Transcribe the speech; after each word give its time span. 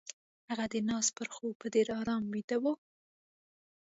هغه 0.49 0.65
د 0.73 0.75
ناز 0.89 1.07
پر 1.17 1.27
خوب 1.35 1.53
په 1.61 1.67
ډېر 1.73 1.87
آرام 2.01 2.23
ويده 2.27 2.57
وه. 2.63 2.73